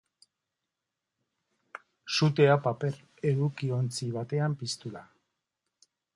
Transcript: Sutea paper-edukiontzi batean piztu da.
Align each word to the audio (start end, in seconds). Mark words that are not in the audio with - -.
Sutea 2.17 2.57
paper-edukiontzi 2.69 4.11
batean 4.19 4.59
piztu 4.65 4.95
da. 4.97 5.05